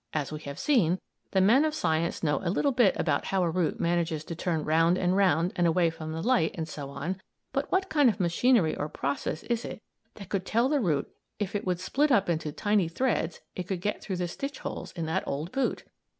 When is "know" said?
2.23-2.41